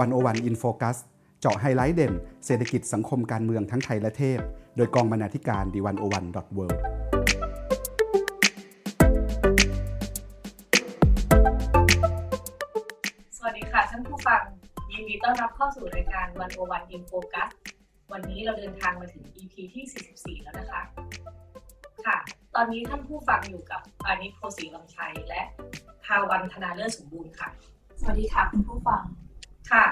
[0.00, 0.96] One O One In Focus
[1.40, 2.12] เจาะไฮไลท์เด่น
[2.46, 4.40] เศรษฐกิจสังคมการเมืองทั้งไทยและเทศ
[4.76, 6.66] โดยกองบรรณาธิการ The One O One dot World
[13.36, 14.42] สวัสดีค่ะท่านผู้ฟัง
[14.92, 17.50] ยินดีต้อนรับเข้าสู่รายการ One O One In Focus
[18.12, 20.82] วันนี้เราเดินทางมาถึง EP ที่ 44 แล้วนะคะ
[22.06, 22.18] ค่ะ
[22.54, 25.42] ตอนนี้ท่านผู้ฟังอยู่กับอานิโพสีลำชัยและ
[26.04, 27.48] ภาวันธนาเลิศสมบูรณ์ค่ะ
[28.00, 29.02] สวัสดีค่ะคุณผู้ฟัง
[29.72, 29.86] ค่ะ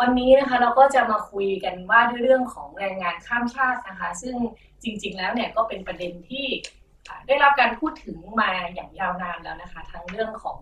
[0.00, 4.34] วันนี้นะคะเราก็จะมาคุยกันว่าด้วยเรื่องของแรงงานข้ามชาตินะคะ ซึ่ง
[4.82, 6.46] จริงๆแล้วเนี่ยก็เป็นประเด็นที่
[7.26, 10.58] ได้รับการพูดถึงมาอย่างยาวนานแล้วนะคะ ทั้งเรื่องของ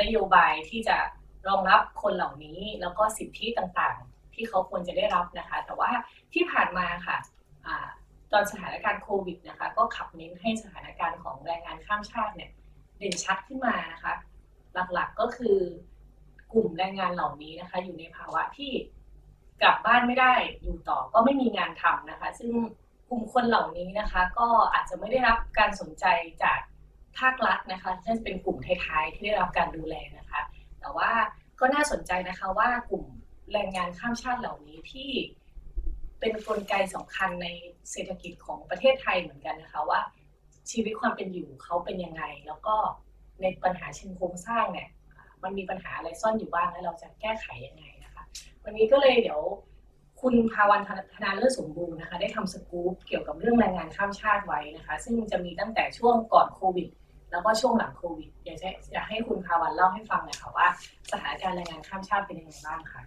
[0.00, 0.96] นโยบายที่จะ
[1.48, 5.90] รองรับคนเหล่านี้ แล้วก็สิทธิต่างๆ ที่เขาควรจะได้รับนะคะ แต่ว่า
[6.32, 7.16] ที่ผ่านมาค่ะ
[8.32, 12.50] ตอนสถานการณ์โควิดนะคะ ก็ขับเน้นให้สถานการณ์ของแรงงานข้ามชาติเนี่ย
[12.98, 14.14] เด่นชัดขึ้นมานะคะ
[14.94, 15.58] หลักๆก็คือ
[16.52, 18.72] กลุ่มแรงงานเหล่านี้นะคะ อยู่ในภาวะที่
[19.62, 22.52] กลับบ้านไม่ได้อยู่ต่อก็ไม่มีงานทำนะคะ ซึ่ง
[23.08, 26.06] กลุ่มคนเหล่านี้นะคะ ก็อาจจะไม่ได้รับการสนใจ
[26.42, 26.58] จาก
[27.18, 30.40] ภาครัฐนะคะเช่นเป็นกลุ่มท้ายๆที่ได้รับการดูแลนะคะ
[30.80, 31.10] แต่ว่า
[31.60, 33.04] ก็น่าสนใจนะคะว่ากลุ่ม
[33.52, 35.10] แรงงานข้ามชาติเหล่านี้ที่
[36.20, 37.48] เป็นนกลไกสำคัญใน
[37.90, 40.00] เศรษฐกิจของประเทศไทยเหมือนกันนะคะว่า
[40.70, 42.76] ชีวิตความเป็นอยู่เขาเป็นยังไง แล้วก็
[43.42, 44.88] ในปัญหาเชิงโครงสร้างเนี่ย
[45.44, 48.22] มันมีปัญหาอะไรซ่อนอยู่บ้างแล้วเราจะแก้ไขยังไงนะคะ
[48.64, 49.40] วันนี้ก็เลยเดี๋ยว
[50.20, 50.80] คุณภาวัน
[51.14, 56.88] ธนาเลิศสมบูรณ์นะคะ ได้ทำสกู๊ปเกี่ยวกับเรื่องแรงงานข้ามชาติไว้นะคะ ซึ่งจะมีตั้งแต่ช่วงก่อนโควิด
[57.30, 60.68] แล้วก็ช่วงหลังโควิด อยากจะอยากให้คุณภาวันเล่าให้ฟังหน่อยค่ะว่า
[61.10, 63.02] สถานการณ์แรงงานข้ามชาติเป็นยังไงบ้างคะ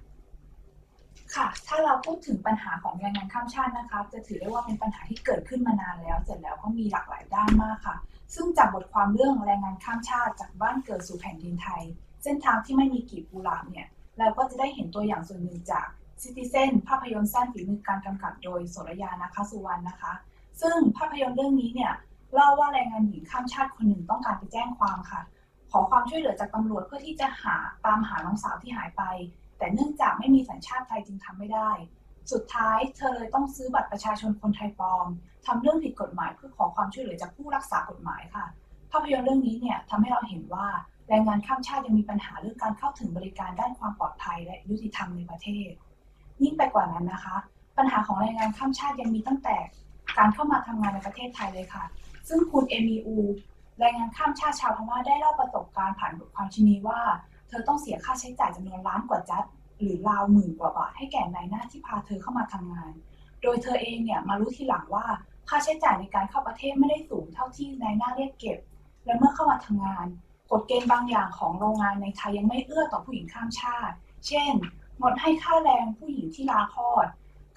[1.36, 7.98] ค่ะ ถ้าเราพูดถึงปัญหาของแรงงานข้ามชาตินะคะ จะถือได้ว่าเป็นปัญหาที่เกิดขึ้นมานานแล้ว เสร็จแล้วก็มีหลากหลายด้านมากค่ะ
[8.36, 11.84] ซึ่งจากบทความเรื่องแรงงานข้ามชาติจากบ้านเกิดสู่แผ่นดินไทย
[12.24, 13.88] เส้นทางที่ไม่มีกีบกุหลาบเนี่ย
[14.20, 15.88] เราก็จะได้เห็นตัวอย่างส่วนหนึ่งจาก
[16.22, 20.14] ซิติเซนภาพยนตร์สั้นฝีมือการกำกับโดยโสรยานะคะสุวรรณนะคะ
[20.62, 21.94] ซึ่งภาพยนตร์เรื่องนี้เนี่ย
[22.34, 25.22] เล่าว่าแรงงานหญิงข้ามชาติคนหนึ่งต้องการไปแจ้งความค่ะ
[25.72, 27.56] ขอความช่วยเหลือจากตำรวจเพื่อที่จะหา
[27.86, 29.04] ตามหาน้องสาวที่หายไป
[29.58, 31.72] แต่เนื่องจากไม่มีสัญชาติไทยจึงทำไม่ได้
[32.32, 35.08] สุดท้ายเธอเลยต้องซื้อบัตรประชาชนคนไทยปลอม
[35.46, 38.46] ทำเรื่องผิดกฎหมายเพื่อขอความช่วยเหลือจากผู้รักษากฎหมายค่ะ
[38.92, 40.68] ภาพยนตร์เรื่องนี้เนี่ยทำให้เราเห็นว่า
[41.10, 45.70] แรงงานข้ามชาติยังมีปัญหาเรื่องการเข้าถึงบริการด้านความปลอดภัยและยุติธรรมในประเทศ
[46.44, 47.36] ยิ่งไปกว่านั้นนะคะ
[47.78, 49.58] ปัญหาของแรงงานข้ามชาติยังมีตั้งแต่
[50.18, 51.84] การเข้ามาทำงานในประเทศไทยเลยค่ะ
[52.28, 53.16] ซึ่งคุณเอมีอู
[53.80, 57.02] แรงงานข้ามชาติชาวพม่าได้เล่าประสบการณ์ผ่านบทความชิ้นนี้ว่า
[57.50, 59.44] เธอต้องเสียค่าใช้จ่ายจำนวนล้านกว่าจัด
[59.80, 62.92] หรือราวหมื่นกว่าบาทให้แก่นายหน้าที่พาเธอเข้ามาทำงาน
[63.42, 65.06] โดยเธอเองเนี่ยมารู้ทีหลังว่า
[65.50, 68.60] ค่าใช้จ่ายในการเข้าประเทศไม่ได้สูงเท่าที่นายหน้าเรียกเก็บ
[69.06, 70.08] และเมื่อเข้ามาทำงาน
[70.54, 73.96] กฎเกณฑ์บางอย่างของโรงงานในไทยยังไม่เอื้อต่อผู้หญิงข้ามชาติ
[74.28, 74.54] เช่น
[75.00, 77.08] งดให้ค่าแรงผู้หญิงที่ลาคลอด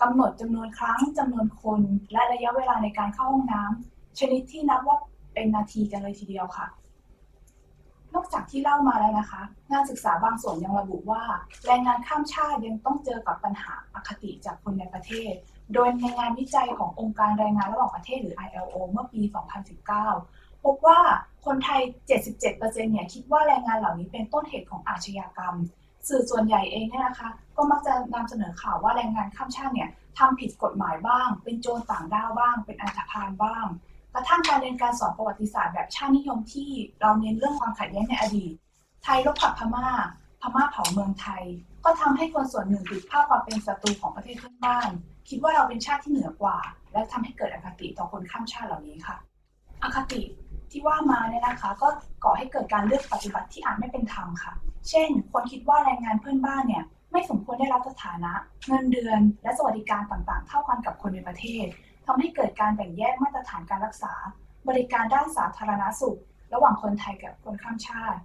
[0.02, 1.80] กำหนดจำนวนครั้งจำนวนคน
[2.12, 4.98] และระยะเวลาในการเข้าห้องน้ำชนิดที่นับว่า
[5.34, 6.66] เป็นนาทีกันเลยทีเดียวค่ะ
[8.14, 9.42] นอกจากที่เล่ามาแล้วนะคะ
[9.72, 11.22] งานศึกษาบางส่วนยังระบุว่า
[11.66, 15.32] แรงงานข้ามชาติยังต้องเจอกับปัญหาอคติจากคนในประเทศ
[15.74, 19.20] โดยในงานวิจัยขององค์การแรงงานระหว่างประเทศหรือ ILO เมื่อปี
[19.86, 21.00] 2019 พบว่า
[21.46, 21.80] คนไทย
[22.30, 25.56] 77%เนี่ยคิดว่าแรงงานเหล่านี้เป็นต้นเหตุของอาชญากรรม
[26.08, 33.66] สื่อส่วนใหญ่เองเนี่ยนะคะ ก็มักจะนำเสนอข่าวว่าแรงงานข้ามชาติเนี่ยทำผิดกฎหมายบ้าง เป็นโจรต่างด้าวบ้าง เป็นอันธพาลบ้าง
[34.14, 38.52] กระทั่งการเรียนการสอนประวัติศาสตร์แบบชาตินิยมที่เราเน้นเรื่องความขัดแย้งในอดีต
[39.02, 39.86] ไทยรบกับพม่า
[40.40, 41.42] พม่าเผาเมืองไทย
[41.84, 44.90] ก็ทำให้คนส่วนหนึ่งติดภาพความเป็นศัตรูของประเทศเพื่อนบ้าน
[45.28, 46.58] คิดว่าเราเป็นชาติที่เหนือกว่า
[46.92, 49.16] และทำให้เกิดอคติต่อคนข้ามชาติเหล่านี้ค่ะ
[49.82, 50.20] อคติ
[50.70, 51.88] ที่ว่ามาเนี่ยนะคะ ก็
[52.24, 54.52] ก่อให้เกิดการเลือกปฏิบัติที่อาจไม่เป็นธรรมค่ะ
[54.90, 58.32] เช่น คนคิดว่าแรงงานเพื่อนบ้านเนี่ยไม่สมควรได้รับสถานะ
[58.68, 61.66] เงินเดือน และสวัสดิการต่างๆ เท่ากันกับคนในประเทศ
[62.06, 64.12] ทำให้เกิดการแบ่งแยกมาตรฐานการรักษา
[64.68, 66.18] บริการด้านสาธารณสุข
[66.54, 68.20] ระหว่างคนไทยกับคนข้ามชาติ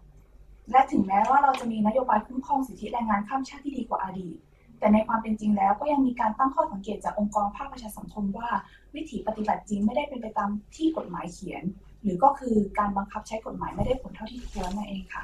[0.72, 4.38] และถึงแม้ว่าเราจะมีนโยบายคุ้มครองสิทธิแรงงานข้ามชาติที่ดีกว่าอดีต
[4.80, 8.50] แต่ในความเป็นจริงแล้วก็ยังมีการตั้งข้อสังเกตจากองค์กรภาคประชาสังคมว่า
[8.96, 11.64] วิถีปฏิบัติจริงไม่ได้เป็นไปตามที่กฎหมายเขียน
[12.04, 15.24] หรือก็คือการบังคับใช้กฎหมายไม่ได้ผลเท่าที่ควรนั่นเองค่ะ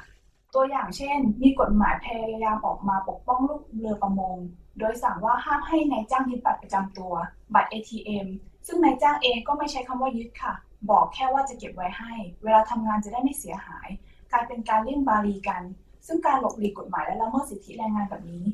[0.54, 4.36] ตัวอย่างเช่น มีกฎหมายพยายามออกมาปกป้องลูกเรือประมง
[4.78, 7.12] โดยสั่งว่าห้ามให้ในายจ้างยึดบัตรประจำตัว
[7.54, 8.26] บัตร ATM
[8.66, 10.54] ซึ่งนายจ้างเองก็ไม่ใช้คำว่ายึดค่ะ
[10.90, 12.12] บอกแค่ว่าจะเก็บไว้ให้
[12.44, 13.88] เวลาทำงานจะได้ไม่เสียหาย
[14.32, 15.62] กลายเป็นการเลี่ยงบาลีกัน
[16.06, 18.44] ซึ่งการหลบหลีกกฎหมายและละเมิดสิทธิแรงงานแบบนี้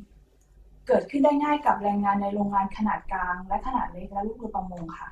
[0.87, 5.09] เกิดขึ้นได้ง่ายกับแรงงานในโรงงานขนาดกลาง และขนาดเล็กและลูกเรือประมงค่ะ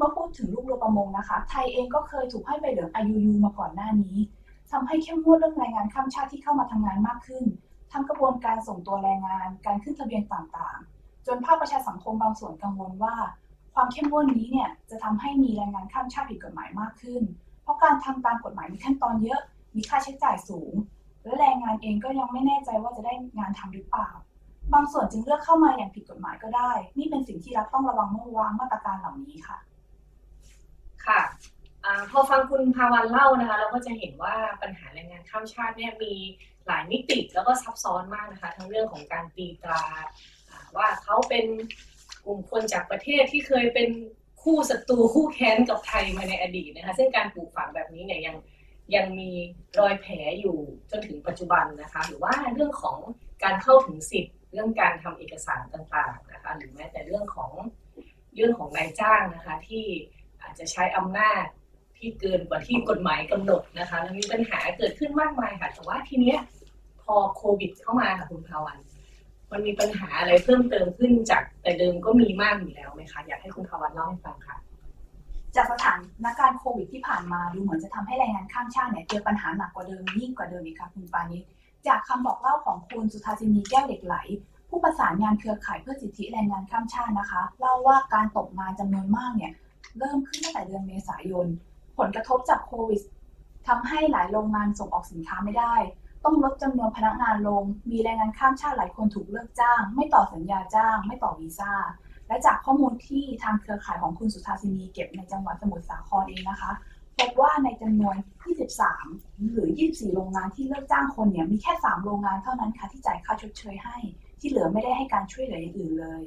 [0.00, 4.16] มื่อพูดถึงลูกเรือประมงนะคะ ไทยเองก็เคยถูกให้ใบเหลือง IUU มาก่อนหน้านี้
[4.72, 7.44] ทำให้เข้มงวดเรื่องแรงงานข้ามชาติที่เข้ามาทำงานมากขึ้น
[7.92, 13.14] ทั้งกระบวนการส่งตัวแรงงาน การขึ้นทะเบียนต่างๆ จนภาคประชาสังคมบางส่วนกังวลว่า
[13.74, 17.22] ความเข้มงวดนี้เนี่ยจะทำให้มีแรงงานข้ามชาติผิดกฎหมายมากขึ้น
[17.62, 19.40] เพราะการทำตามกฎหมายมีขั้นตอนเยอะ
[19.76, 20.72] มีค่าใช้จ่ายสูง
[21.22, 24.08] และแรงงานเองก็ยังไม่แน่ใจว่าจะได้งานทำหรือเปล่า
[24.74, 29.58] บางส่วนจึงเลือกเข้ามาอย่างผิดกฎหมายก็ได้ นี่เป็นสิ่งที่รัฐต้องระวังเมื่อวางมาตรการเหล่านี้ค่ะ
[31.06, 31.20] ค่ะ
[32.10, 36.14] พอฟังคุณภาวันเล่านะคะ เราก็จะเห็นว่าปัญหาแรงงานข้ามชาติเนี่ยมี
[36.66, 39.82] หลายมิติแล้วก็ซับซ้อนมากนะคะ ทั้งเรื่องของการตีตรา
[40.76, 41.46] ว่าเขาเป็น
[42.24, 43.88] กลุ่มคนจากประเทศที่เคยเป็น
[44.42, 48.36] คู่ศัตรูคู่แค้นกับไทยมาในอดีตนะคะ ซึ่งการปลูกฝังแบบนี้เนี่ยยัง
[48.94, 49.30] ยังมี
[49.78, 50.58] รอยแผลอยู่
[50.90, 52.98] จนถึงปัจจุบันนะคะ หรือว่าเรื่องของ
[53.44, 57.50] การเข้าถึงสิทธิ์ เรื่องการทำเอกสารต่างๆนะคะ หรือแม้แต่เรื่องของ
[58.34, 59.86] เรื่องของนายจ้างนะคะที่
[60.50, 61.44] อาจจะใช้อำนาจ
[61.98, 66.38] ที่เกินกว่าที่กฎหมายกำหนดนะคะ แล้วมีปัญหาเกิดขึ้นมากมายค่ะแต่ว่าทีเนี้ย
[67.02, 68.78] พอโควิดเข้ามาค่ะคุณภาวัน
[69.52, 74.56] มันมีปัญหาอะไรเพิ่มเติมขึ้นจากแต่เดิมก็มีมากอยู่แล้วไหมคะอยากให้คุณภาวันเล่าให้ฟังค่ะ
[75.56, 75.94] จากสถา
[76.24, 81.42] นการณ์โควิดที่ผ่านมาดูเหมือนจะทำให้แรงงานข้ามชาติเนี่ยเจอปัญหาหนักกว่าเดิมยิ่งกว่าเดิมอีกค่ะคุณปานิช
[81.86, 84.16] จากคำบอกเล่าของคุณสุธาสินีแก้วเหล็กไหล
[84.70, 89.52] ผู้ประสานงานเครือข่ายเพื่อสิทธิแรงงานข้ามชาตินะคะ เล่าว่าการตกงานจำนวนมากเนี่ย
[89.98, 91.46] เริ่มขึ้นตั้งแต่เดือนเมษายน
[91.98, 93.02] ผลกระทบจากโควิด
[93.68, 95.74] ทำให้หลายโรงงานส่งออกสินค้าไม่ได้
[96.24, 101.72] ต้องลดจำนวนพนักงานลง มีแรงงานข้ามชาติหลายคนถูกเลิกจ้าง ไม่ต่อสัญญาจ้าง ไม่ต่อวีซ่า
[102.28, 106.72] และจากข้อมูลที่ทางเครือข่ายของคุณสุธาสินีเก็บในจังหวัดสมุทรสาครเองนะคะ
[107.18, 108.16] พบว่าในจำนวน
[108.84, 113.96] 23 หรือ 24 โรงงานที่เลิกจ้างคนเนี่ยมีแค่ 3 โรงงานเท่านั้นค่ะที่จ่ายค่าชดเชยให้
[114.40, 116.22] ที่เหลือไม่ได้ให้การช่วยเหลืออย่างอื่นเลย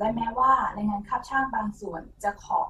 [0.00, 2.60] และแม้ว่าแรงงานข้ามชาติบางส่วนจะขอ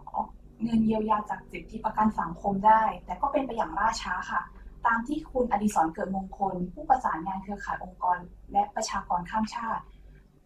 [0.62, 4.43] เงินเยียวยาจากสิทธิประกันสังคมได้ แต่ก็เป็นไปอย่างล่าช้าค่ะ
[4.87, 8.19] ตามที่คุณอดิศรเกิดมงคล ผู้ประสานงานเครือข่ายองค์กร
[8.53, 9.82] และประชากรข้ามชาติ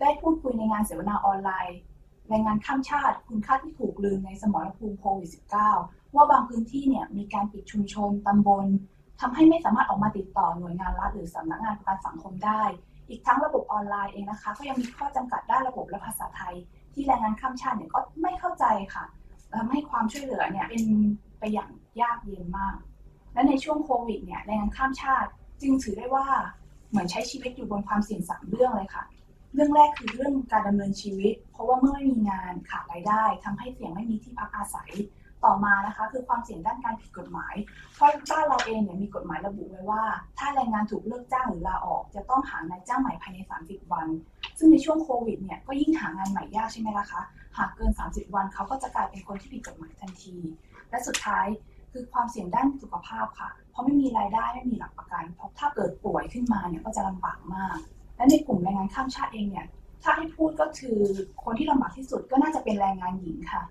[0.01, 1.79] ได้พูดคุยในงานเสวนาออนไลน์
[2.29, 5.31] แรงงานข้ามชาติคุณค่าที่ถูกลืมในสมรภูมิโควิด
[5.73, 8.67] -19 ว่าบางพื้นที่เนี่ยมีการปิดชุมชนตำบล
[9.21, 12.63] ทำให้ไม่สามารถออกมาติดต่อหน่วยงานรัฐหรือสำนักงานประกันสังคมได้
[13.09, 16.55] อีกทั้งระบบออนไลน์เองนะคะ ก็ยังมีข้อจำกัดด้านระบบและภาษาไทย
[16.95, 18.65] ที่แรงงานข้ามชาติเนี่ยก็ไม่เข้าใจ
[18.95, 19.05] ค่ะ
[19.59, 20.85] ทำให้ความช่วยเหลือเนี่ยเป็น
[21.39, 21.71] ไปอย่าง
[22.01, 22.77] ยากเย็นมาก
[23.33, 25.31] และในช่วงโควิดเนี่ยแรงงานข้ามชาติ
[25.63, 26.27] จึงถือได้ว่า
[26.91, 29.05] เหมือนใช้ชีวิตอยู่บนความเสี่ยงสามเรื่องเลยค่ะ
[29.55, 34.91] เรื่องแรกคือเรื่องการดำเนินชีวิต เพราะว่าเมื่อไม่มีงานขาดรายได้ทำให้เสี่ยงไม่มีที่พักอาศัย
[35.45, 37.55] ต่อมานะคะคือความเสี่ยงด้านการผิดกฎหมาย
[37.95, 40.03] เพราะบ้านเราเองเนี่ยมีกฎหมายระบุไว้ว่า
[40.39, 44.09] ถ้าแรงงานถูกเลิกจ้างหรือลาออก จะต้องหางานจ้างใหม่ภายใน 30 วัน
[44.59, 47.23] ซึ่งในช่วงโควิดเนี่ยก็ยิ่งหางานใหม่ยากใช่ไหมล่ะคะ
[47.59, 50.37] หากเกิน 30 วันเขาก็จะกลายเป็นคนที่ผิดกฎหมายทันที
[50.91, 51.47] และสุดท้าย
[51.93, 57.79] คือความเสี่ยงด้านสุขภาพค่ะ เพราะไม่มีรายได้ไม่มีหลักประกันเพราะถ้าเกิดป่วยขึ้นมาเนี่ยก็จะลำบากมาก
[58.17, 59.67] และในกลุ่มแรงงานข้ามชาติเองเนี่ย
[60.03, 60.99] ถ้าให้พูดก็คือ
[61.45, 63.63] คนที่ลำบากที่สุดก็น่าจะเป็นแรงงานหญิงค่ะ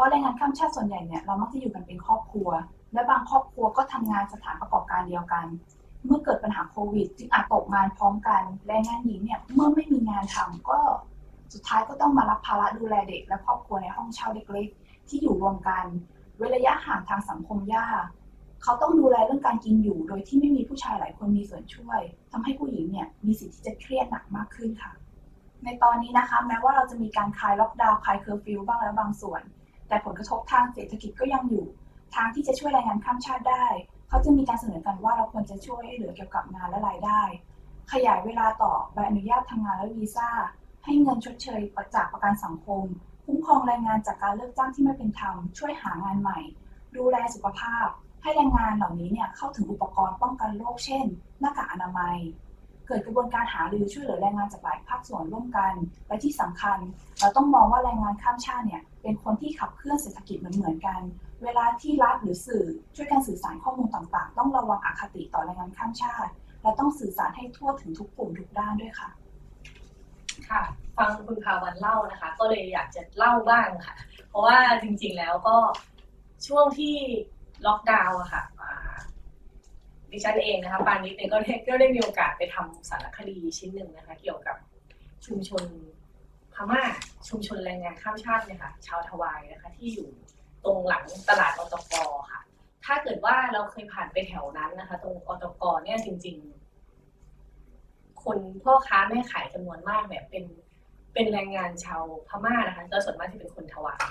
[0.00, 2.48] ราะแรงงานข้ามชาติส่วนใหญ่เนี่ยเรามักจะอยู่กันเป็นครอบครัว
[2.92, 5.46] และบางครอบครัวก็ทำงานสถานประกอบการเดียวกัน
[6.06, 10.78] เมื่อเกิดปัญหาโควิด จึงอาจตกงานพร้อมกันแรงงานหญิงเนี่ยเมื่อไม่มีงานทำก็
[11.54, 15.84] สุดท้ายก็ต้องมารับภาระดูแลเด็ก และครอบครัวในห้องเช่าเล็กๆ ที่อยู่รวมกัน
[16.36, 18.04] เว้นระยะห่างทางสังคมยาก
[18.62, 22.00] เขาต้องดูแลเรื่องการกินอยู่ โดยที่ไม่มีผู้ชายหลายคนมีส่วนช่วย
[22.32, 24.92] ทำให้ผู้หญิงเนี่ยมีสิทธิ์ที่จะเครียดหนักมากขึ้นค่ะ
[25.64, 29.42] ในตอนนี้นะคะ แม้ว่าเราจะมีการคลายล็อกดาวน์คลายเคอร์ฟิวบ้างแล้วบางส่วน
[29.90, 31.66] แต่ผลกระทบทางเศรษฐกิจก็ยังอยู่
[32.14, 33.66] ทางที่จะช่วยแรงงานข้ามชาติได้
[34.08, 37.22] เขาจะมีการเสนอกันว่าเราควรจะช่วยเหลือเกี่ยวกับงานและรายได้
[37.92, 40.30] ขยายเวลาต่อใบอนุญาตทำงานและวีซ่า
[40.84, 42.84] ให้เงินชดเชยประจากประกันสังคม
[43.26, 46.38] คุ้มครองแรงงานจากการเลิกจ้างที่ไม่เป็นธรรม ช่วยหางานใหม่
[46.96, 47.86] ดูแลสุขภาพ
[48.22, 51.06] ให้แรงงานเหล่านี้เนี่ยเข้าถึงอุปกรณ์ป้องกันโรคเช่น
[51.40, 52.16] หน้ากากอนามัย
[52.86, 55.72] เกิดกระบวนการหารือช่วยเหลือแรงงานจากหลายภาคส่วนร่วมกัน
[56.06, 56.78] และที่สำคัญ
[57.20, 61.00] เราต้องมองว่าแรงงานข้ามชาติเนี่ย เป็นคนที่ขับเคลื่อนเศรษฐกิจเหมือนเหมือนกัน
[61.44, 62.64] เวลาที่รัฐหรือสื่อ
[62.96, 69.10] ช่วยกันสื่อสารข้อมูลต่างๆ ต้องระวังอคติต่อแรงงานข้ามชาติ และต้องสื่อสารให้ทั่วถึงทุกกลุ่มทุกด้านด้วยค่ะ
[70.48, 70.62] ค่ะ
[70.96, 73.94] ฟังคุณภาวันเล่านะคะ ก็เลยอยากจะเล่าบ้างค่ะ
[74.28, 75.56] เพราะว่าจริงๆแล้วก็
[76.46, 76.96] ช่วงที่
[77.66, 78.44] ล็อกดาวน์อะค่ะ
[80.12, 84.56] ดิฉันเองนะคะปานิดเนี่ยก็ได้ก็ได้มีโอกาสไปทำสารคดีชิ้นหนึ่งนะคะ เกี่ยวกับ
[85.26, 85.64] ชุมชน
[86.70, 86.80] ม่า
[87.28, 90.08] ชุมชนแรงงานข้ามชาติเนี่ยค่ะชาวทวายนะคะที่อยู่
[90.64, 91.94] ตรงหลังตลาดอตก
[92.32, 92.40] ค่ะ
[92.84, 96.36] ถ้าเกิดว่าเราเคยผ่านไปแถวนั้นนะคะ ตรงอตกเนี่ยจริง
[97.50, 100.44] ๆ คนพ่อค้าแม่ขายจำนวนมากเนี่ยเป็น
[101.14, 104.02] เป็นแรงงานชาวพม่านะคะแล้วส่วนมากจะเป็นคนทวาย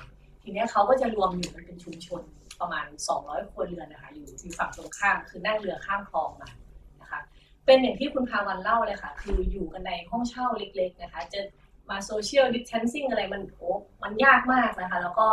[0.43, 2.21] ทีนี้เขาก็จะรวมอยู่กันเป็นชุมชน
[2.59, 2.87] ประมาณ
[3.19, 6.49] 200 คนเรือนนะคะ อยู่ที่ฝั่งตรงข้ามคือนั่งเรือข้ามคลองมา
[7.01, 7.19] นะคะ
[7.65, 11.39] เป็นอย่างที่คุณพาวันเล่าเลยค่ะ คืออยู่กันในห้องเช่าเล็ก ๆ นะคะ จะ
[11.89, 13.71] มา social distancing อะไรมันโอ้
[14.03, 15.27] มันยากมากนะคะ แล้วก็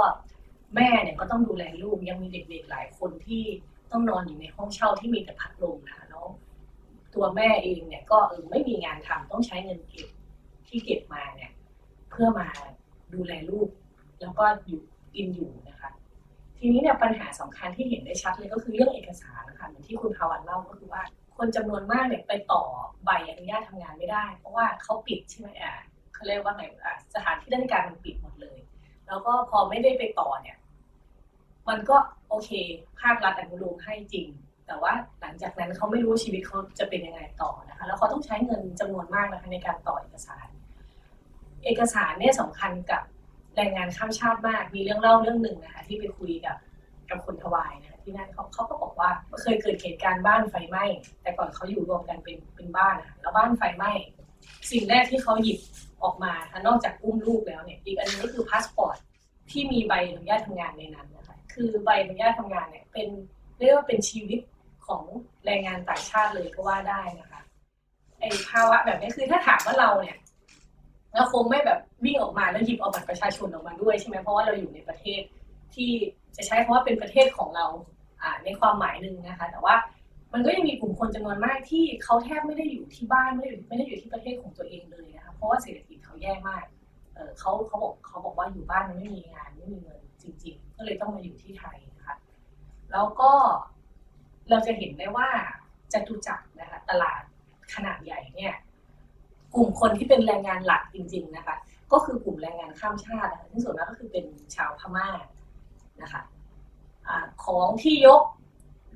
[0.75, 3.45] แม่เนี่ยก็ต้องดูแลลูกยังมีเด็กๆหลายคนที่
[3.93, 6.25] ต้องนอนอยู่ในห้องเช่าที่มีแต่พัดลมนะคะแล้ว
[7.15, 10.09] ตัวแม่เองเนี่ยก็เออไม่มีงานทำต้องใช้เงินเก็บ
[10.69, 11.51] ที่เก็บมาเนี่ย
[12.11, 12.49] เพื่อมา
[13.15, 13.69] ดูแลลูก
[14.21, 14.81] แล้วก็อยู่
[15.15, 15.91] กินอยู่นะคะ
[16.59, 21.03] ทีนี้เนี่ยปัญหาสำคัญที่เห็นได้ชัดเลยก็คือเรื่องเอกสารนะคะเหมือนที่คุณภาวันเล่าก็คือว่า
[21.37, 22.63] คนจำนวนมากเนี่ยไปต่อ
[23.05, 25.75] ใบอนุญาตทำงานไม่ได้ เพราะว่าเขาปิดใช่ไหมอะ
[26.17, 28.59] เขาเรียกว่าไงอะสถานที่ราชการมันปิดหมดเลย
[29.09, 30.57] แล้วก็พอไม่ได้ไปต่อเนี่ย
[31.69, 31.97] มันก็
[32.29, 32.51] โอเค
[33.01, 34.27] ภาครัฐอนุโลมให้จริง
[34.67, 40.47] แต่ว่าหลังจากนั้นเขาไม่รู้ชีวิตเขาจะเป็นยังไงต่อนะคะ แล้วเขาต้องใช้เงินจำนวนมากนะคะในการต่อเอกสาร
[41.65, 43.03] เอกสารเนี่ยสำคัญกับ
[43.57, 46.57] แรงงานข้ามชาติมาก มีเรื่องเล่าเรื่องหนึ่งนะคะ ที่ไปคุยกับ
[47.11, 49.11] กับคนทวายนะคะที่นั่นเขาเขาก็บอกว่า
[49.43, 50.85] เคยเกิดเหตุการณ์บ้านไฟไหม้
[51.23, 53.93] แต่ก่อนเขาอยู่รวมกันเป็นเป็นบ้านนะคะแล้วบ้านไฟไหม้
[54.71, 55.59] สิ่งแรกที่เขาหยิบ
[56.05, 58.97] ออกมาค่ะนอกจากอุ้มลูกแล้วเนี่ย อีกอันนึงก็คือพาสปอร์ต
[59.51, 63.09] ที่มีใบอนุญาตทำงานในนั้นนะคะ คือใบอนุญาตทำงานเนี่ยเป็น
[63.59, 64.41] เรียกว่าเป็นชีวิต
[64.87, 65.03] ของ
[65.45, 67.41] แรงงานต่างชาติเลยก็ว่าได้นะคะ
[68.19, 70.17] ไอ้ภาวะแบบนี้คือถ้าถามว่าเราเนี่ย
[71.15, 75.21] เราคงไม่แบบวิ่งออกมาแล้วหยิบเอาบัตรประชาชนออกมาด้วยใช่ไหมเพราะว่าเราอยู่ในประเทศ
[75.75, 75.91] ที่
[76.37, 77.67] จะใช้คำว่าเป็นประเทศของเรา
[78.23, 79.75] อ่าในความหมายหนึ่งนะคะ แต่ว่า
[80.37, 86.65] มันก็ยังมีกลุ่มคนจำนวนมากที่เขาแทบไม่ได้อยู่ที่บ้านไม่ได้อยู่ไม่ได้อยู่ที่ประเทศของตัวเองเลยนะคะเพราะว่าเศรษฐกิจเขาแย่มาก
[87.39, 92.17] เขาเขาบอกเขาบอกว่าอยู่บ้านมันไม่มีงานไม่มีเงินจริง ๆ ก็เลยต้องมาอยู่ที่ไทยนะคะ
[92.93, 93.31] แล้วก็
[94.51, 95.29] เราจะเห็นได้ว่า
[95.93, 97.23] จตุจักรนะคะตลาด
[97.75, 98.55] ขนาดใหญ่เนี่ย
[99.55, 101.57] กลุ่มคนที่เป็นแรงงานหลักจริง ๆนะคะ
[101.93, 104.25] ก็คือกลุ่มแรงงานข้ามชาตินะคะที่ส่วนมากก็คือเป็น
[104.55, 105.09] ชาวพม่า
[106.03, 106.23] นะคะ
[107.09, 108.23] อาของที่ยก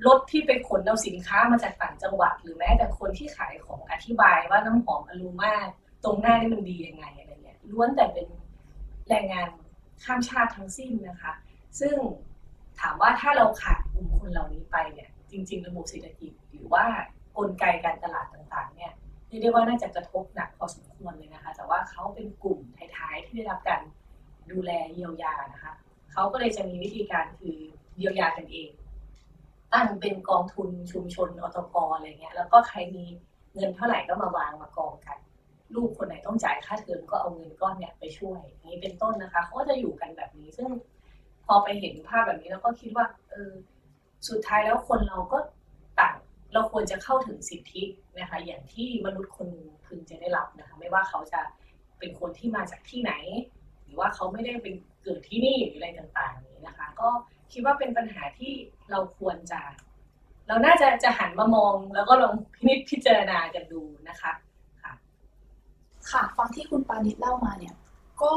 [0.07, 5.53] รถที่ไปขนเอาสินค้ามาจากต่างจังหวัด หรือแม้แต่คนที่ขายของอธิบายว่าน้ำหอมอลูมา
[6.03, 8.27] ตรงหน้านี่มันดียังไงอะไรเงี้ยล้วนแต่เป็น
[9.09, 9.47] แรงงาน
[10.03, 11.33] ข้ามชาติทั้งสิ้นนะคะ
[11.79, 11.95] ซึ่ง
[12.79, 16.85] ถามว่าถ้าเราขาดกลุ่มคนเหล่านี้ไปเนี่ย จริง ๆ ระบบเศรษฐกิจหรือว่า
[17.37, 18.93] กลไกการตลาดต่างๆ เนี่ย
[19.27, 22.59] เรียกได้ว่าน่าจะกระทบหนักพอสมควรเลยนะคะ แต่ว่าเขาเป็นกลุ่ม
[22.97, 23.81] ท้ายๆที่ได้รับการ
[24.51, 25.73] ดูแลเยียวยานะคะ
[26.11, 27.57] เขาก็เลยจะมีวิธีการคือ
[27.97, 28.69] เยียวยากันเอง
[29.73, 33.05] ตั้งเป็นกองทุนชุมชนอตกอะไรเงี้ย แล้วก็ใครมี
[33.55, 35.17] เงินเท่าไหร่ก็มาวางมากองกัน
[35.75, 40.69] ลูกคนไหนต้องจ่ายค่าเทอมก็เอาเงินก้อนเนี่ยไปช่วยนี้เป็นต้นนะคะเขาก็จะอยู่กันแบบนี้ ซึ่ง
[41.45, 43.51] พอไปเห็นภาพแบบนี้แล้วก็คิดว่า เออ
[44.29, 45.39] สุดท้ายแล้วคนเราก็
[45.99, 46.15] ต่าง
[46.53, 47.83] เราควรจะเข้าถึงสิทธิ
[48.19, 49.49] นะคะ อย่างที่มนุษย์คน
[49.85, 51.41] พึงจะได้รับนะคะ ไม่ว่าเขาจะ
[51.99, 53.13] เป็นคนที่มาจากที่ไหน
[53.83, 57.09] หรือว่าเขาไม่ได้เป็นเกิดที่นี่หรืออะไรต่างๆนี้นะคะ ก็
[57.53, 58.53] คิดว่าเป็นปัญหาที่
[58.91, 59.61] เราควรจะ
[60.47, 64.31] เราน่าจะจะหันมามองแล้วก็ลองพินิจพิจารณากันดูนะคะ
[64.81, 64.93] ค่ะ
[66.11, 67.75] ค่ะฟังที่คุณปานิชเล่ามาเนี่ย
[68.21, 68.33] ก็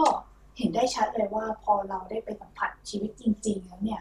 [0.58, 4.00] เห็นได้ชัดเลยว่าพอเราได้ไปสัมผัสชีวิตจริง ๆ แล้วเนี่ย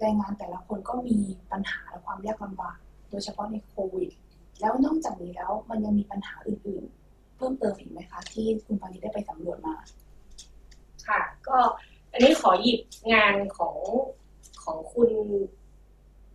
[0.00, 1.16] แรงงานแต่ละคนก็มี
[1.52, 2.76] ปัญหาและความยากลำบาก
[3.10, 4.10] โดยเฉพาะในโควิด
[4.60, 9.76] แล้วนอกจากนี้แล้วมันยังมีปัญหาอื่นๆ เพิ่มเติมอีกไหมคะ ที่คุณปานิชได้ไปสำรวจมา
[11.08, 11.58] ค่ะ ก็
[12.12, 12.80] อันนี้ขอหยิบ
[13.12, 13.76] งานของ
[14.70, 15.10] ของคุณ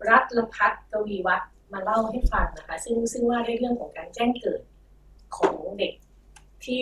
[0.09, 4.61] รัตลพัฒน์กวีวัฒน์มาเล่าให้ฟังนะคะ ซึ่งซึ่งว่าด้วยเรื่องของการแจ้งเกิด
[5.37, 5.93] ของเด็ก
[6.65, 6.79] ที่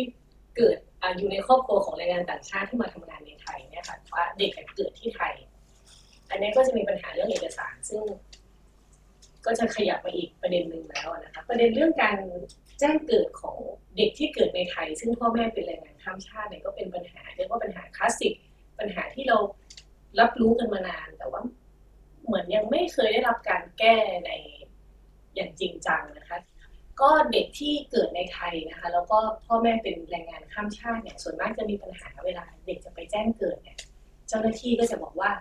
[0.57, 5.33] เกิดออยู่ในครอบครัวของแรงงานต่างชาติที่มาทำงานในไทยเนี่ยค่ะว่าเด็กเกิดที่ไทย
[6.29, 8.03] อันนี้ก็จะมีปัญหาเรื่องเอกสาร ซึ่ง
[9.45, 12.17] ก็จะขยับมาอีกประเด็นหนึ่งแล้วนะคะ ประเด็นเรื่องการ
[12.79, 13.57] แจ้งเกิดของ
[13.97, 18.33] เด็กที่เกิดในไทย ซึ่งพ่อแม่เป็นแรงงานข้ามชาติเนี่ยก็เป็นปัญหาเรียกว่าปัญหาคลาสสิก
[18.79, 19.37] ปัญหาที่เรา
[20.19, 21.41] รับรู้กันมานานแต่ว่า
[22.25, 24.31] เหมือนยังไม่เคยได้รับการแก้ใน
[25.35, 26.39] อย่างจริงจังนะคะ
[27.01, 33.77] ก็เด็กที่เกิดในไทยนะคะ แล้วก็พ่อแม่เป็นแรงงานข้ามชาติเนี่ยส่วนมากจะมีปัญหาเวลาเด็กจะไปแจ้งเกิดเนี่ย
[34.27, 35.31] เจ้าหน้าที่ก็จะบอกว่า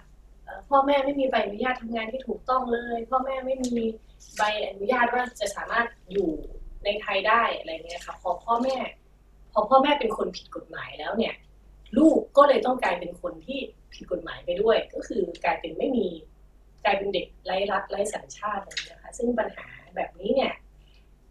[0.69, 3.87] พ่อแม่ไม่มีใบอนุญาตทำงานที่ถูกต้องเลย พ่อแม่ไม่มี
[4.37, 6.31] ใบอนุญาตว่าจะสามารถอยู่
[6.85, 8.77] ในไทยได้อะไรเงี้ยค่ะพอพ่อแม่
[9.53, 11.35] พอพ่อแม่เป็นคนผิดกฎหมายแล้วเนี่ย
[11.99, 13.59] ลูกก็เลยต้องกลายเป็นคนที่
[13.93, 16.09] ผิดกฎหมายไปด้วย ก็คือกลายเป็นไม่มี
[16.85, 20.53] กลายเป็นเด็กไร้รัฐไร้สัญชาติอะไรเงี้ยค่ะซึ่งปัญหาแบบนี้เนี่ย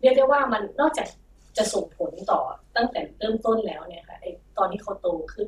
[0.02, 1.08] เรียกได้ว่ามันนอกจาก
[1.58, 2.42] จะส่งผลต่อ
[2.76, 4.26] ตั้งแต่เริ่มต้นแล้วเนี่ยค่ะไอ
[4.58, 5.48] ตอนที่เขาโตขึ้น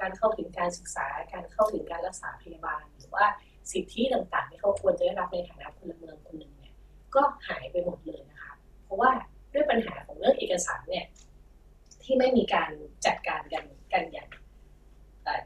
[0.00, 3.26] การเข้าถึงการศึกษา การเข้าถึงการรักษาพยาบาล หรือว่า
[3.72, 6.74] สิทธิต่างๆ ที่เขาควรจะได้รับในฐานะพลเมืองคนหนึ่งเนี่ย
[7.14, 8.52] ก็หายไปหมดเลยนะคะ
[8.84, 9.10] เพราะว่า
[9.54, 11.06] ด้วยปัญหาของเรื่องเอกสารเนี่ย
[12.02, 12.70] ที่ไม่มีการ
[13.06, 13.64] จัดการกัน
[13.94, 14.28] กันอย่าง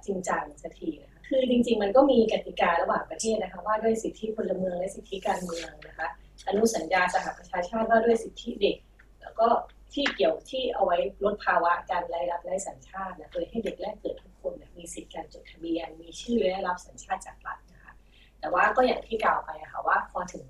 [0.05, 6.09] จริงจังสักทีนะคะคือจริง ๆ มันก็มีกติการะหว่างประเทศนะคะว่าด้วยสิทธิพลเมืองและสิทธิการเมืองนะคะ
[6.49, 8.77] อนุสัญญาสหประชาชาติว่าด้วยสิทธิเด็ก
[9.23, 9.49] แล้วก็
[9.95, 17.93] ที่เกี่ยวที่เอาไว้ลดภาวะการไร้รับไร้สัญชาตินะโดยให้เด็กแรกเกิดทุกคนมีสิทธิการจดทะเบียน มีชื่อและรับสัญชาติจากรัฐนะคะ
[18.41, 20.47] แต่ว่าก็อย่างที่กล่าวไปค่ะว่าพอถึง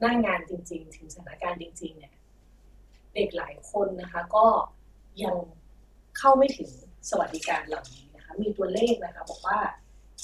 [0.00, 2.14] หน้างานจริง ๆ ถึงสถานการณ์จริง ๆ เนี่ย
[3.14, 4.46] เด็กหลายคนนะคะก็
[5.22, 5.34] ยัง
[6.18, 6.70] เข้าไม่ถึง
[7.10, 9.58] สวัสดิการเหล่านี้นะคะมีตัวเลขนะคะบอกว่า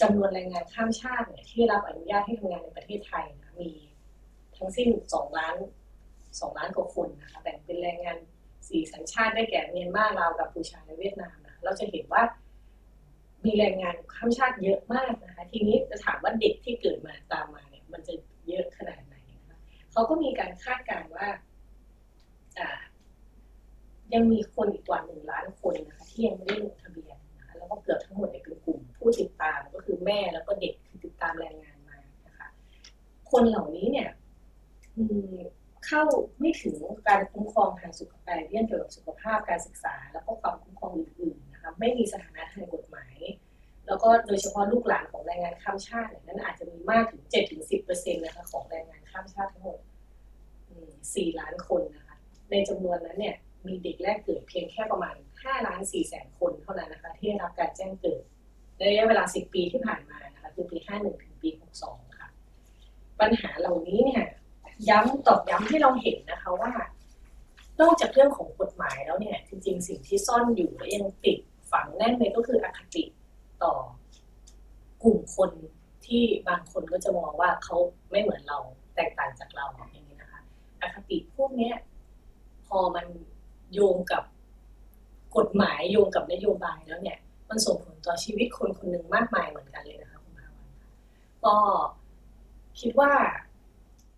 [0.00, 3.70] จำนวนแรงงานข้ามชาติเนี่ยที่รับอนุญาตให้ทำงานในประเทศไทยนะมี
[4.56, 5.56] ทั้งสิ้นสองล้าน
[6.40, 8.18] สองล้านกว่าคนนะคะแบ่งเป็นแรงงาน
[8.68, 12.22] สี่สัญชาติได้แก่เมียนมาลาวกัมพูชาและเวียดนามนะคะเราจะเห็นว่า
[13.44, 18.14] มีแรงงานข้ามชาติเยอะมากนะคะ ทีนี้จะถามว่าเด็กที่เกิดมาตามมาเนี่ย มันจะ
[18.48, 19.56] เยอะขนาดไหนนะคะ
[19.92, 21.28] เขาก็มีการคาดการณ์ว่า
[24.14, 32.48] ยังมีคนอีกกว่าหนึ่งล้านคนนะคะที่ยังไม่ได้ลงทะเบียนนะคะแล้วก็เกือบทั้งหมดเนี่ยเป็นกลุ่มผู้ติดตามก็คือแม่แล้วก็เด็กที่ติดตามแรงงานมานะคะ
[33.30, 34.08] คนเหล่านี้เนี่ย
[34.96, 35.04] อื
[35.86, 36.02] เข้า
[36.40, 36.76] ไม่ถึง
[37.08, 43.16] การคุ้มครองทางสุขภาพเรื่องเกี่ยวกับสุขภาพการศึกษา แล้วก็ความคุ้มครองอื่นๆนะคะไม่มีสถานะทางกฎหมาย
[43.86, 49.78] แล้วก็โดยเฉพาะลูกหลานของแรงงานข้ามชาติเนี่ยนั้นอาจจะมีมากถึงเจ็ดถึงสิบเปอร์เซ็นต์นะคะของแรงงานข้ามชาติทั้งหมด
[51.14, 52.16] สี่ล้านคนนะคะ
[52.50, 53.36] ในจำนวนนั้นเนี่ย
[53.66, 58.22] มีเด็กแรกเกิดเพียงแค่ประมาณห้าล้านสี่แสนคนเท่านั้นนะคะ ที่ได้รับการแจ้งเกิด
[58.76, 62.28] ในระยะเวลาสิบปีที่ผ่านมานะคะคือปีห้าหนึ่งถึงปีหกสองค่ะ
[63.20, 64.24] ปัญหาเหล่านี้เนี่ย
[64.88, 66.72] ย้ำตอกย้ำให้เราเห็นนะคะว่า
[67.80, 71.38] นอกจากเรื่องของกฎหมายแล้วเนี่ย จริง ๆ สิ่งที่ซ่อนอยู่และยังติด
[71.72, 73.04] ฝังแน่นเลยก็คืออคติ
[73.62, 73.74] ต่อ
[75.02, 75.50] กลุ่มคน
[76.06, 77.76] ที่บางคนก็จะมองว่าเขา
[78.10, 78.58] ไม่เหมือนเรา
[78.96, 80.40] แตกต่างจากเราอย่างนี้นะคะ
[80.82, 81.72] อคติพวกนี้
[82.66, 83.06] พอมัน
[83.74, 84.22] โยงกับ
[85.36, 90.68] กฎหมายโยงกับนโยบายแล้วเนี่ย มันส่งผลต่อชีวิตคนคนหนึ่งมากมายเหมือนกันเลยนะคะคุณภาวัน
[91.44, 91.54] ก็
[92.80, 93.12] คิดว่า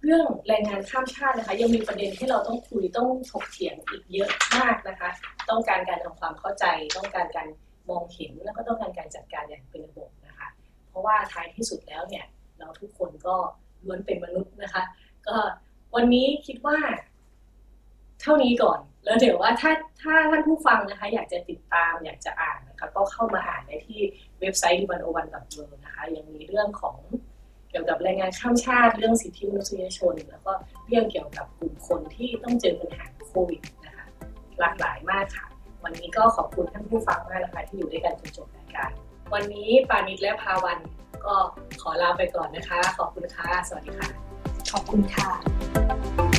[0.05, 5.11] เรื่องแรงงานข้ามชาตินะคะ ยังมีประเด็นที่เราต้องคุยต้องถกเถียงอีกเยอะมากนะคะ
[5.51, 6.65] ต้องการการทำความเข้าใจ
[6.97, 7.49] ต้องการการ
[7.91, 10.49] มองเห็นแล้วก็ต้องการการจัดการอย่างเป็นระบบนะคะ
[10.89, 12.25] เพราะว่าท้ายที่สุดแล้วเนี่ย
[12.59, 13.37] เราทุกคนก็
[13.85, 14.83] ล้วนเป็นมนุษย์นะคะ
[15.27, 15.37] ก็
[15.95, 16.79] วันนี้คิดว่า
[18.21, 24.01] เท่านี้ก่อน แล้วเดี๋ยวว่าถ้าถ้าท่านผู้ฟังนะคะ อยากจะติดตามอยากจะอ่านนะคะก็เข้ามาอ่านได้ที่
[24.41, 25.29] เว็บไซต์ d 1 0 1 w o r l d
[25.85, 26.97] นะคะยังมีเรื่องของ
[27.71, 30.53] เกี่ยวกับแรงงานข้ามชาติเรื่องสิทธิมนุษยชน แล้วก็
[30.89, 34.07] เรื่องเกี่ยวกับกลุ่มคนที่ต้องเจอปัญหาโควิดนะคะ
[34.61, 35.47] หลากหลายมากค่ะ
[35.85, 38.91] วันนี้ก็ขอบคุณท่านผู้ฟังมากนะคะที่อยู่ด้วยกันจนจบรายการ
[39.35, 40.79] วันนี้ปานิดและภาวัน
[41.27, 41.35] ก็
[41.81, 44.09] ขอลาไปก่อนนะคะ ขอบคุณค่ะ สวัสดีค่ะ
[44.73, 46.30] ขอบคุณค่ะ